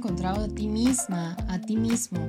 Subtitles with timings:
[0.00, 2.20] encontrado a ti misma, a ti mismo,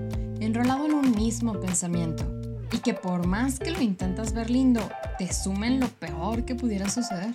[0.42, 2.30] enrolado en un mismo pensamiento
[2.70, 4.82] y que por más que lo intentas ver lindo,
[5.18, 7.34] te sumen lo peor que pudiera suceder?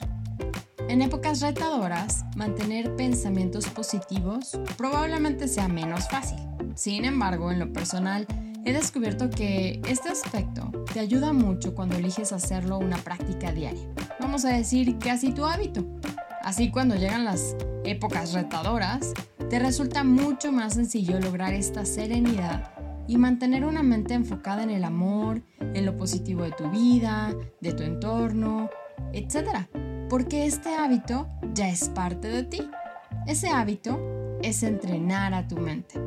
[0.91, 6.39] En épocas retadoras, mantener pensamientos positivos probablemente sea menos fácil.
[6.75, 8.27] Sin embargo, en lo personal,
[8.66, 13.89] he descubierto que este aspecto te ayuda mucho cuando eliges hacerlo una práctica diaria.
[14.21, 15.82] Vamos a decir casi tu hábito.
[16.43, 19.14] Así cuando llegan las épocas retadoras,
[19.49, 22.73] te resulta mucho más sencillo lograr esta serenidad
[23.07, 27.73] y mantener una mente enfocada en el amor, en lo positivo de tu vida, de
[27.73, 28.68] tu entorno,
[29.13, 29.68] etc.
[30.09, 32.69] Porque este hábito ya es parte de ti.
[33.27, 34.01] Ese hábito
[34.42, 36.01] es entrenar a tu mente.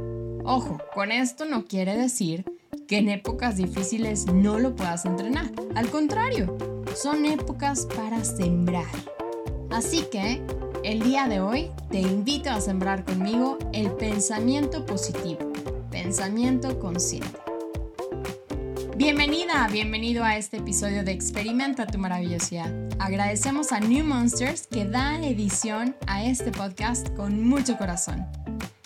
[0.43, 2.45] Ojo, con esto no quiere decir
[2.87, 5.49] que en épocas difíciles no lo puedas entrenar.
[5.75, 6.57] Al contrario,
[6.95, 8.85] son épocas para sembrar.
[9.69, 10.41] Así que,
[10.83, 15.51] el día de hoy te invito a sembrar conmigo el pensamiento positivo,
[15.91, 17.37] pensamiento consciente.
[18.95, 22.73] Bienvenida, bienvenido a este episodio de Experimenta tu maravillosidad.
[22.99, 28.25] Agradecemos a New Monsters que dan edición a este podcast con mucho corazón.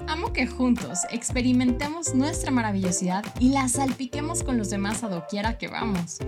[0.08, 5.68] Amo que juntos experimentemos nuestra maravillosidad y la salpiquemos con los demás a doquiera que
[5.68, 6.20] vamos.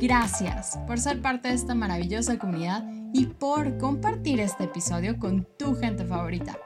[0.00, 5.74] Gracias por ser parte de esta maravillosa comunidad y por compartir este episodio con tu
[5.74, 6.58] gente favorita.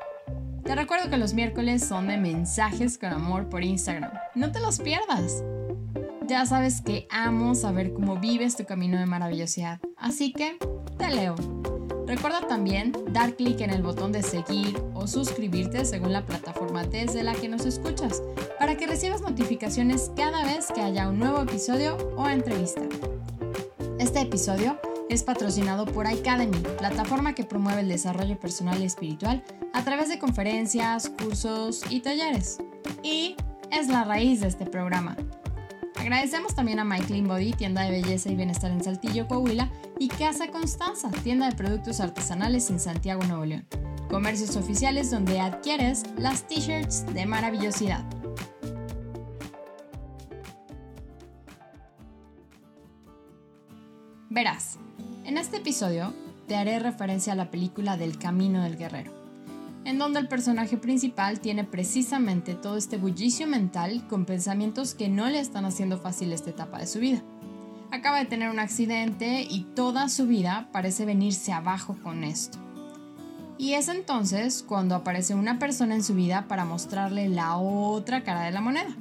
[0.65, 4.13] Te recuerdo que los miércoles son de mensajes con amor por Instagram.
[4.35, 5.43] No te los pierdas.
[6.27, 10.59] Ya sabes que amo saber cómo vives tu camino de maravillosidad, así que
[10.97, 11.35] te leo.
[12.07, 17.23] Recuerda también dar clic en el botón de seguir o suscribirte según la plataforma desde
[17.23, 18.23] la que nos escuchas
[18.59, 22.83] para que recibas notificaciones cada vez que haya un nuevo episodio o entrevista.
[23.99, 24.79] Este episodio
[25.11, 30.21] es patrocinado por Academy, plataforma que promueve el desarrollo personal y espiritual a través de
[30.21, 32.59] conferencias, cursos y talleres.
[33.03, 33.35] Y
[33.73, 35.17] es la raíz de este programa.
[35.97, 39.69] Agradecemos también a My Clean Body, tienda de belleza y bienestar en Saltillo, Coahuila,
[39.99, 43.67] y Casa Constanza, tienda de productos artesanales en Santiago, Nuevo León.
[44.09, 48.05] Comercios oficiales donde adquieres las t-shirts de maravillosidad.
[54.31, 54.79] Verás,
[55.31, 56.13] en este episodio
[56.49, 59.13] te haré referencia a la película del Camino del Guerrero,
[59.85, 65.29] en donde el personaje principal tiene precisamente todo este bullicio mental con pensamientos que no
[65.29, 67.23] le están haciendo fácil esta etapa de su vida.
[67.93, 72.59] Acaba de tener un accidente y toda su vida parece venirse abajo con esto.
[73.57, 78.43] Y es entonces cuando aparece una persona en su vida para mostrarle la otra cara
[78.43, 78.97] de la moneda.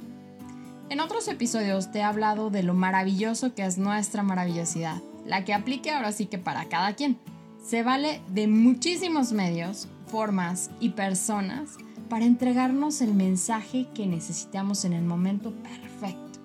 [0.90, 5.54] En otros episodios te he hablado de lo maravilloso que es nuestra maravillosidad, la que
[5.54, 7.18] aplique ahora sí que para cada quien.
[7.64, 11.76] Se vale de muchísimos medios, formas y personas
[12.08, 16.40] para entregarnos el mensaje que necesitamos en el momento perfecto.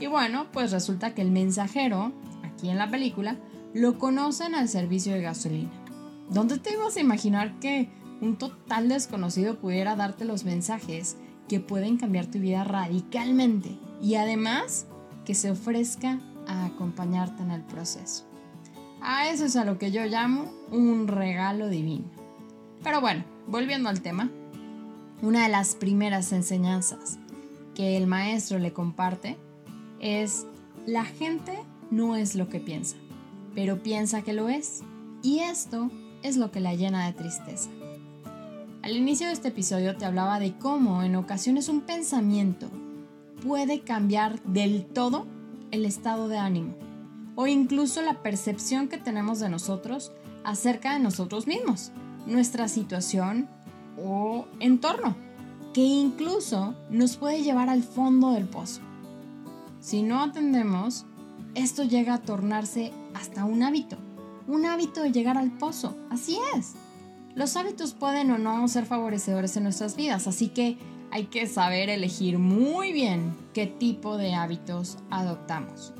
[0.00, 2.12] Y bueno, pues resulta que el mensajero,
[2.44, 3.36] aquí en la película,
[3.74, 5.70] lo conocen al servicio de gasolina.
[6.30, 7.88] ¿Dónde te ibas a imaginar que
[8.20, 11.16] un total desconocido pudiera darte los mensajes
[11.48, 14.86] que pueden cambiar tu vida radicalmente y además
[15.24, 18.24] que se ofrezca a acompañarte en el proceso.
[19.00, 22.06] A eso es a lo que yo llamo un regalo divino.
[22.82, 24.30] Pero bueno, volviendo al tema,
[25.22, 27.18] una de las primeras enseñanzas
[27.74, 29.36] que el maestro le comparte
[30.00, 30.46] es
[30.86, 31.58] la gente
[31.90, 32.96] no es lo que piensa,
[33.54, 34.82] pero piensa que lo es.
[35.22, 35.90] Y esto
[36.22, 37.70] es lo que la llena de tristeza.
[38.82, 42.70] Al inicio de este episodio te hablaba de cómo en ocasiones un pensamiento
[43.44, 45.26] puede cambiar del todo
[45.70, 46.74] el estado de ánimo
[47.40, 50.10] o incluso la percepción que tenemos de nosotros
[50.42, 51.92] acerca de nosotros mismos,
[52.26, 53.48] nuestra situación
[53.96, 55.14] o entorno,
[55.72, 58.80] que incluso nos puede llevar al fondo del pozo.
[59.80, 61.06] Si no atendemos,
[61.54, 63.96] esto llega a tornarse hasta un hábito,
[64.48, 66.72] un hábito de llegar al pozo, así es.
[67.36, 70.76] Los hábitos pueden o no ser favorecedores en nuestras vidas, así que
[71.10, 75.92] hay que saber elegir muy bien qué tipo de hábitos adoptamos.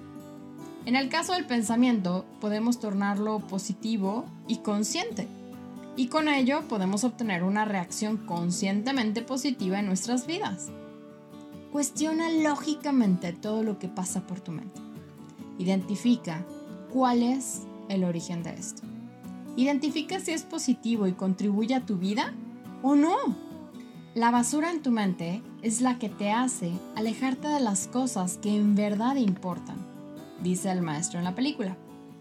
[0.85, 5.29] En el caso del pensamiento, podemos tornarlo positivo y consciente.
[5.97, 10.71] Y con ello podemos obtener una reacción conscientemente positiva en nuestras vidas.
[11.73, 14.81] Cuestiona lógicamente todo lo que pasa por tu mente.
[15.59, 16.47] Identifica
[16.93, 18.83] cuál es el origen de esto.
[19.57, 22.33] Identifica si es positivo y contribuye a tu vida
[22.83, 23.17] o no.
[24.19, 28.53] La basura en tu mente es la que te hace alejarte de las cosas que
[28.53, 29.76] en verdad importan,
[30.43, 31.76] dice el maestro en la película.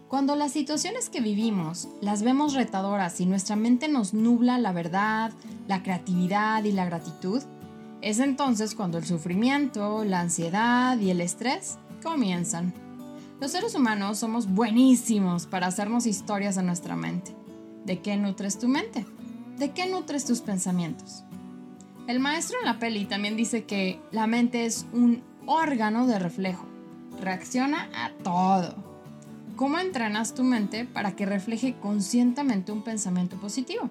[0.06, 5.32] Cuando las situaciones que vivimos las vemos retadoras y nuestra mente nos nubla la verdad,
[5.66, 7.42] la creatividad y la gratitud,
[8.00, 12.72] Es entonces cuando el sufrimiento, la ansiedad y el estrés comienzan.
[13.40, 17.34] Los seres humanos somos buenísimos para hacernos historias en nuestra mente.
[17.86, 19.04] ¿De qué nutres tu mente?
[19.58, 21.24] ¿De qué nutres tus pensamientos?
[22.08, 26.64] El maestro en la peli también dice que la mente es un órgano de reflejo.
[27.20, 28.74] Reacciona a todo.
[29.56, 33.90] ¿Cómo entrenas tu mente para que refleje conscientemente un pensamiento positivo?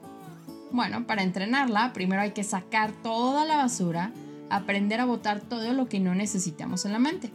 [0.72, 4.12] Bueno, para entrenarla, primero hay que sacar toda la basura,
[4.50, 7.30] aprender a botar todo lo que no necesitamos en la mente.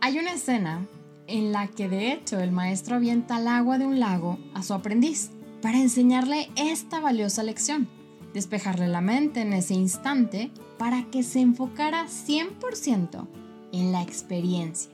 [0.00, 0.86] Hay una escena
[1.26, 4.74] en la que de hecho el maestro avienta el agua de un lago a su
[4.74, 5.30] aprendiz
[5.60, 7.88] para enseñarle esta valiosa lección,
[8.34, 13.26] despejarle la mente en ese instante para que se enfocara 100%
[13.72, 14.90] en la experiencia.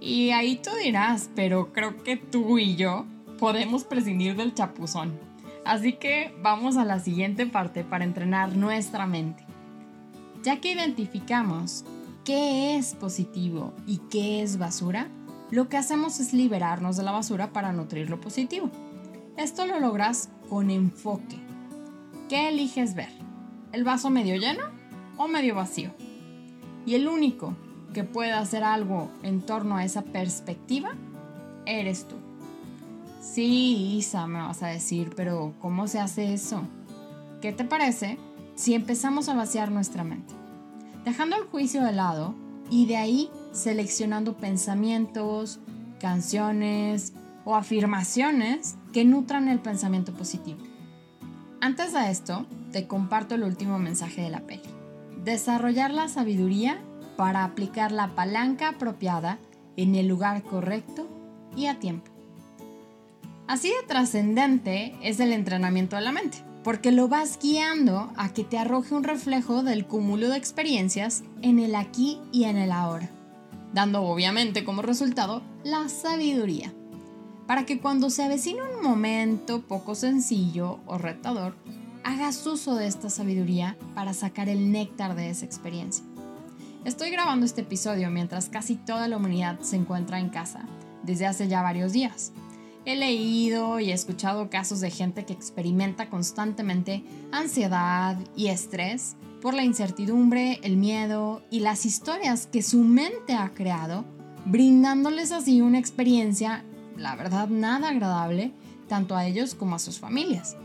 [0.00, 3.06] Y ahí tú dirás, pero creo que tú y yo
[3.38, 5.18] podemos prescindir del chapuzón.
[5.64, 9.44] Así que vamos a la siguiente parte para entrenar nuestra mente.
[10.42, 11.84] Ya que identificamos
[12.24, 15.08] qué es positivo y qué es basura,
[15.50, 18.70] lo que hacemos es liberarnos de la basura para nutrir lo positivo.
[19.36, 21.45] Esto lo logras con enfoque.
[22.28, 23.10] ¿Qué eliges ver?
[23.72, 24.64] ¿El vaso medio lleno
[25.16, 25.90] o medio vacío?
[26.84, 27.54] Y el único
[27.94, 30.94] que puede hacer algo en torno a esa perspectiva
[31.66, 32.16] eres tú.
[33.20, 36.62] Sí, Isa, me vas a decir, pero ¿cómo se hace eso?
[37.40, 38.18] ¿Qué te parece
[38.54, 40.34] si empezamos a vaciar nuestra mente?
[41.06, 42.34] dejando el juicio de lado
[42.68, 45.60] y de ahí seleccionando pensamientos,
[46.00, 47.12] canciones
[47.44, 50.58] o afirmaciones que nutran el pensamiento positivo.
[51.60, 54.62] Antes de esto, te comparto el último mensaje de la peli.
[55.24, 56.78] Desarrollar la sabiduría
[57.16, 59.38] para aplicar la palanca apropiada
[59.76, 61.08] en el lugar correcto
[61.56, 62.10] y a tiempo.
[63.46, 68.42] Así de trascendente es el entrenamiento de la mente porque lo vas guiando a que
[68.42, 73.08] te arroje un reflejo del cúmulo de experiencias en el aquí y en el ahora,
[73.72, 76.74] dando obviamente como resultado la sabiduría,
[77.46, 81.54] para que cuando se avecina un momento poco sencillo o retador,
[82.04, 86.04] hagas uso de esta sabiduría para sacar el néctar de esa experiencia.
[86.84, 90.66] Estoy grabando este episodio mientras casi toda la humanidad se encuentra en casa
[91.02, 92.32] desde hace ya varios días
[92.86, 97.02] He leído y escuchado casos de gente que experimenta constantemente
[97.32, 103.52] ansiedad y estrés por la incertidumbre, el miedo y las historias que su mente ha
[103.54, 104.04] creado,
[104.44, 106.64] brindándoles así una experiencia,
[106.96, 108.52] la verdad, nada agradable,
[108.88, 110.56] tanto a ellos como a sus familias.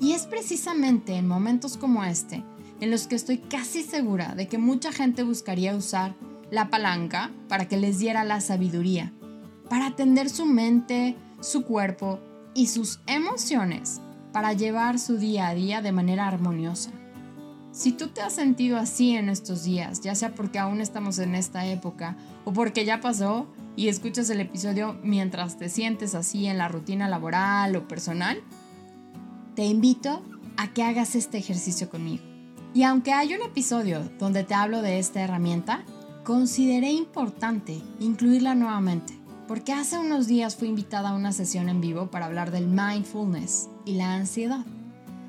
[0.00, 2.42] Y es precisamente en momentos como este
[2.80, 6.14] en los que estoy casi segura de que mucha gente buscaría usar
[6.50, 9.12] la palanca para que les diera la sabiduría,
[9.70, 12.18] para atender su mente, su cuerpo
[12.54, 14.00] y sus emociones
[14.34, 16.90] para llevar su día a día de manera armoniosa.
[17.70, 21.36] Si tú te has sentido así en estos días, ya sea porque aún estamos en
[21.36, 26.58] esta época o porque ya pasó y escuchas el episodio mientras te sientes así en
[26.58, 28.42] la rutina laboral o personal,
[29.54, 30.22] te invito
[30.56, 32.22] a que hagas este ejercicio conmigo.
[32.74, 35.84] Y aunque hay un episodio donde te hablo de esta herramienta,
[36.24, 42.10] consideré importante incluirla nuevamente porque hace unos días fui invitada a una sesión en vivo
[42.10, 44.64] para hablar del mindfulness y la ansiedad.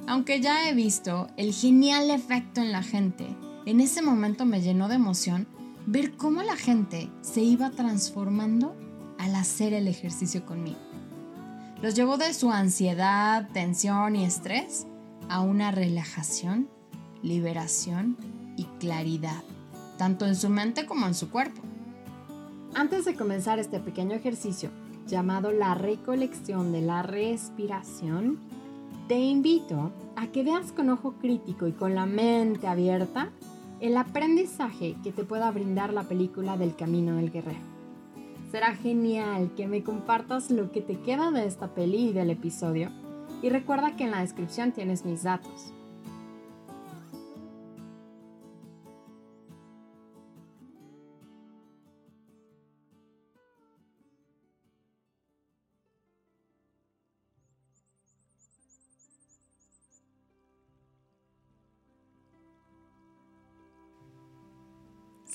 [0.07, 3.27] Aunque ya he visto el genial efecto en la gente,
[3.65, 5.47] en ese momento me llenó de emoción
[5.85, 8.75] ver cómo la gente se iba transformando
[9.19, 10.79] al hacer el ejercicio conmigo.
[11.81, 14.87] Los llevó de su ansiedad, tensión y estrés
[15.29, 16.69] a una relajación,
[17.21, 18.17] liberación
[18.57, 19.43] y claridad,
[19.97, 21.61] tanto en su mente como en su cuerpo.
[22.73, 24.71] Antes de comenzar este pequeño ejercicio
[25.07, 28.39] llamado la recolección de la respiración,
[29.07, 33.29] te invito a que veas con ojo crítico y con la mente abierta
[33.81, 37.59] el aprendizaje que te pueda brindar la película del Camino del Guerrero.
[38.51, 42.89] Será genial que me compartas lo que te queda de esta peli y del episodio
[43.41, 45.73] y recuerda que en la descripción tienes mis datos.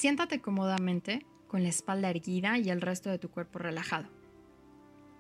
[0.00, 4.08] Siéntate cómodamente con la espalda erguida y el resto de tu cuerpo relajado.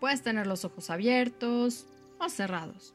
[0.00, 1.86] Puedes tener los ojos abiertos
[2.18, 2.94] o cerrados,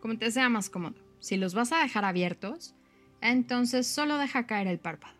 [0.00, 0.94] como te sea más cómodo.
[1.18, 2.74] Si los vas a dejar abiertos,
[3.20, 5.14] entonces solo deja caer el párpado,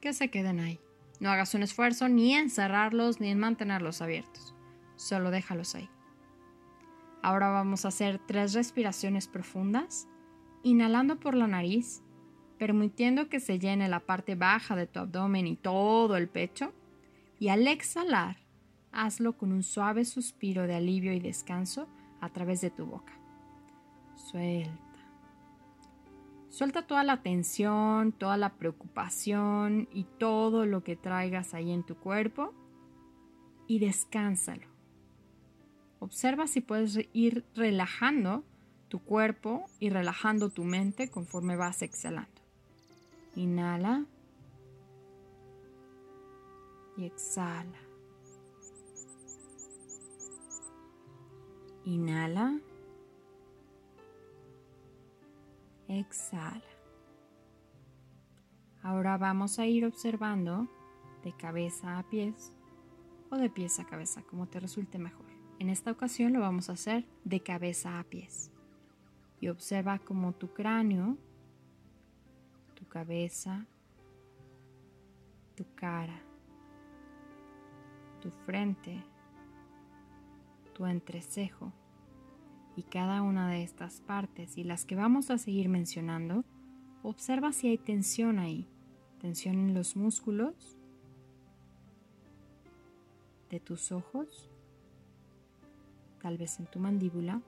[0.00, 0.80] que se queden ahí.
[1.20, 4.54] No hagas un esfuerzo ni en cerrarlos ni en mantenerlos abiertos,
[4.96, 5.90] solo déjalos ahí.
[7.20, 10.08] Ahora vamos a hacer tres respiraciones profundas,
[10.62, 12.00] inhalando por la nariz
[12.58, 16.72] permitiendo que se llene la parte baja de tu abdomen y todo el pecho.
[17.38, 18.36] Y al exhalar,
[18.92, 21.88] hazlo con un suave suspiro de alivio y descanso
[22.20, 23.12] a través de tu boca.
[24.16, 24.72] Suelta.
[26.50, 31.96] Suelta toda la tensión, toda la preocupación y todo lo que traigas ahí en tu
[31.96, 32.52] cuerpo
[33.66, 34.66] y descánsalo.
[36.00, 38.44] Observa si puedes ir relajando
[38.88, 42.37] tu cuerpo y relajando tu mente conforme vas exhalando.
[43.38, 44.04] Inhala
[46.96, 47.78] y exhala.
[51.84, 52.58] Inhala.
[55.86, 56.60] Exhala.
[58.82, 60.66] Ahora vamos a ir observando
[61.22, 62.52] de cabeza a pies
[63.30, 65.26] o de pies a cabeza, como te resulte mejor.
[65.60, 68.50] En esta ocasión lo vamos a hacer de cabeza a pies.
[69.40, 71.16] Y observa cómo tu cráneo,
[72.98, 73.64] cabeza,
[75.54, 76.20] tu cara,
[78.20, 79.04] tu frente,
[80.74, 81.72] tu entrecejo
[82.74, 84.58] y cada una de estas partes.
[84.58, 86.44] Y las que vamos a seguir mencionando,
[87.04, 88.66] observa si hay tensión ahí,
[89.20, 90.76] tensión en los músculos
[93.48, 94.50] de tus ojos,
[96.20, 97.42] tal vez en tu mandíbula,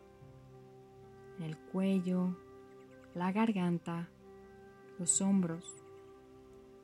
[1.38, 2.37] en el cuello,
[3.16, 4.09] la garganta,
[5.00, 5.64] los hombros,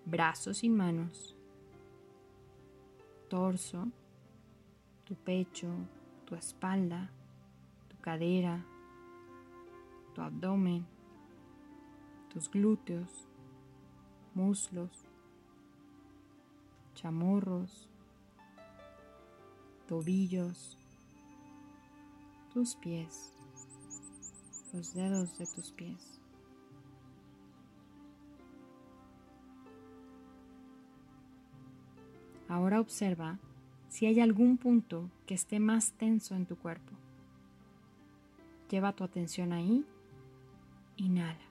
[0.06, 1.36] brazos y manos,
[3.28, 3.88] torso,
[5.04, 5.68] tu pecho,
[6.24, 7.10] tu espalda,
[7.90, 8.64] tu cadera,
[10.14, 10.86] tu abdomen,
[12.32, 13.28] tus glúteos,
[14.34, 15.04] muslos,
[16.94, 17.86] chamorros,
[19.86, 20.78] tobillos,
[22.54, 23.34] tus pies,
[24.72, 26.16] los dedos de tus pies.
[32.56, 33.38] Ahora observa
[33.86, 36.94] si hay algún punto que esté más tenso en tu cuerpo.
[38.70, 39.84] Lleva tu atención ahí,
[40.96, 41.46] inhala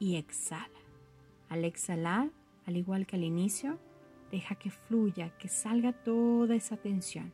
[0.00, 0.80] y exhala.
[1.48, 2.32] Al exhalar,
[2.66, 3.78] al igual que al inicio,
[4.32, 7.32] deja que fluya, que salga toda esa tensión.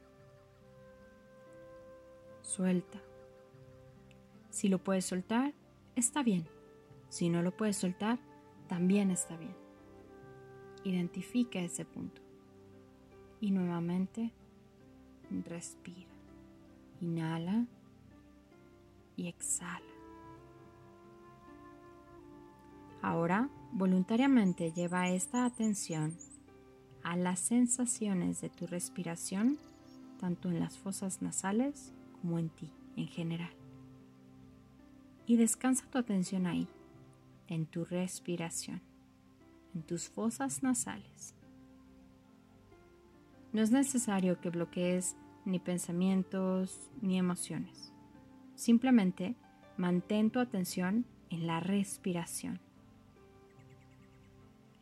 [2.43, 3.01] Suelta.
[4.51, 5.55] Si lo puedes soltar,
[5.97, 6.47] está bien.
[7.09, 8.19] Si no lo puedes soltar,
[8.69, 9.57] también está bien.
[10.85, 12.28] Identifica ese punto.
[13.41, 14.33] Y nuevamente
[15.45, 16.09] respira.
[17.01, 17.67] Inhala
[19.17, 19.85] y exhala.
[23.03, 26.17] Ahora voluntariamente lleva esta atención
[27.05, 29.57] a las sensaciones de tu respiración,
[30.19, 33.53] tanto en las fosas nasales como en ti en general.
[35.27, 36.67] Y descansa tu atención ahí,
[37.47, 38.81] en tu respiración,
[39.75, 41.35] en tus fosas nasales.
[43.53, 47.93] No es necesario que bloquees ni pensamientos ni emociones.
[48.55, 49.35] Simplemente
[49.77, 52.61] mantén tu atención en la respiración.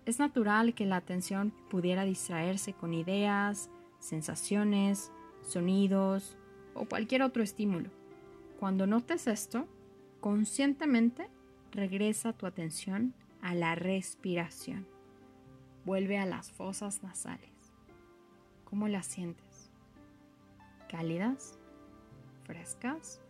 [0.04, 5.10] Es natural que la atención pudiera distraerse con ideas, sensaciones,
[5.42, 6.36] sonidos
[6.74, 7.90] o cualquier otro estímulo.
[8.58, 9.66] Cuando notes esto,
[10.20, 11.28] conscientemente
[11.72, 14.86] regresa tu atención a la respiración.
[15.84, 17.55] Vuelve a las fosas nasales.
[18.68, 19.70] ¿Cómo las sientes?
[20.90, 21.58] ¿Cálidas?
[22.44, 23.20] ¿Frescas?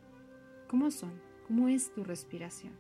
[0.68, 1.12] ¿Cómo son?
[1.46, 2.72] ¿Cómo es tu respiración?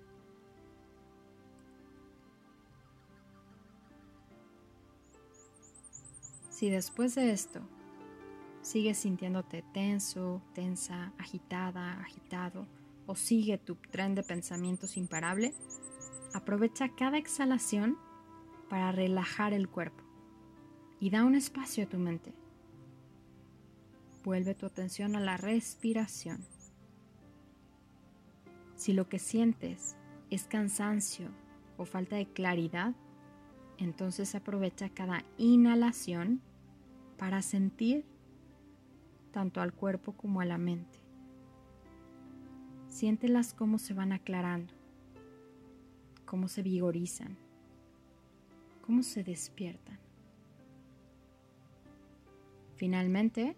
[6.50, 7.60] Si después de esto
[8.62, 12.66] sigues sintiéndote tenso, tensa, agitada, agitado,
[13.06, 15.54] o sigue tu tren de pensamientos imparable,
[16.32, 17.98] aprovecha cada exhalación
[18.68, 20.02] para relajar el cuerpo
[20.98, 22.32] y da un espacio a tu mente.
[24.26, 26.44] Vuelve tu atención a la respiración.
[28.74, 29.96] Si lo que sientes
[30.30, 31.28] es cansancio
[31.76, 32.92] o falta de claridad,
[33.78, 36.40] entonces aprovecha cada inhalación
[37.16, 38.04] para sentir
[39.30, 40.98] tanto al cuerpo como a la mente.
[42.88, 44.74] Siéntelas cómo se van aclarando,
[46.24, 47.36] cómo se vigorizan,
[48.84, 50.00] cómo se despiertan.
[52.74, 53.56] Finalmente,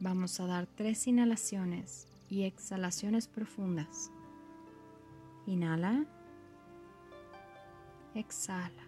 [0.00, 4.12] Vamos a dar tres inhalaciones y exhalaciones profundas.
[5.46, 6.04] Inhala.
[8.14, 8.84] Exhala.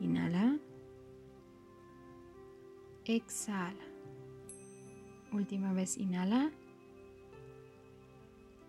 [0.00, 0.58] Inhala.
[3.04, 3.84] Exhala.
[5.32, 6.50] Última vez, inhala.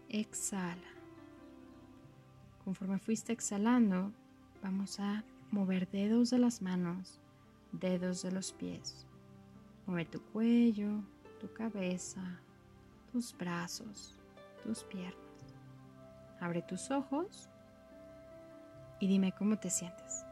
[0.09, 0.87] Exhala.
[2.63, 4.11] conforme fuiste exhalando,
[4.61, 7.19] vamos a mover dedos de las manos,
[7.71, 9.07] dedos de los pies.
[9.89, 11.01] Mueve tu cuello,
[11.41, 12.21] tu cabeza,
[13.11, 14.19] tus brazos,
[14.63, 15.17] tus piernas.
[16.39, 17.49] Abre tus ojos
[18.99, 20.28] y dime cómo te sientes.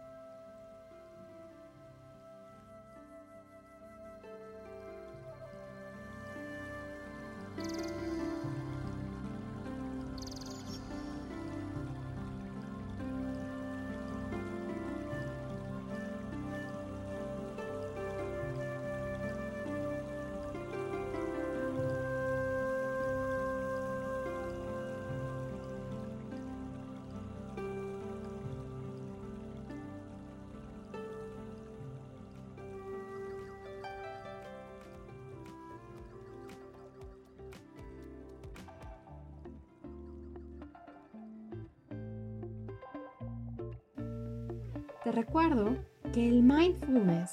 [45.07, 45.77] Te recuerdo
[46.11, 47.31] que el mindfulness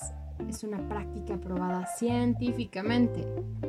[0.48, 3.26] es una práctica probada científicamente.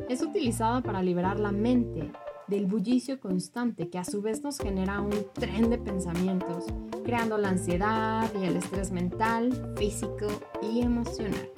[0.08, 2.12] Es utilizada para liberar la mente
[2.46, 6.66] del bullicio constante que a su vez nos genera un tren de pensamientos,
[7.04, 10.28] creando la ansiedad y el estrés mental, físico
[10.62, 11.50] y emocional.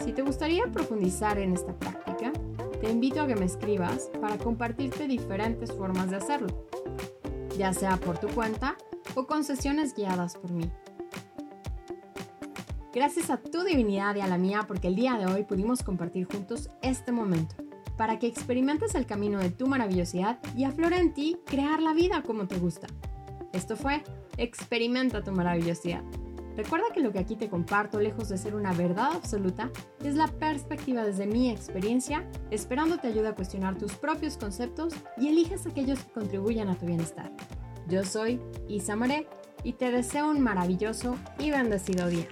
[0.00, 2.32] Si te gustaría profundizar en esta práctica,
[2.80, 6.66] te invito a que me escribas para compartirte diferentes formas de hacerlo,
[7.58, 8.78] ya sea por tu cuenta
[9.14, 10.70] o con sesiones guiadas por mí.
[12.94, 16.26] Gracias a tu divinidad y a la mía porque el día de hoy pudimos compartir
[16.26, 17.56] juntos este momento,
[17.96, 22.22] para que experimentes el camino de tu maravillosidad y aflore en ti crear la vida
[22.22, 22.86] como te gusta.
[23.52, 24.04] Esto fue
[24.36, 26.04] Experimenta tu maravillosidad.
[26.56, 29.72] Recuerda que lo que aquí te comparto, lejos de ser una verdad absoluta,
[30.04, 35.28] es la perspectiva desde mi experiencia, esperando te ayude a cuestionar tus propios conceptos y
[35.28, 37.32] eliges aquellos que contribuyan a tu bienestar.
[37.88, 39.26] Yo soy Isa More
[39.64, 42.28] y te deseo un maravilloso y bendecido día.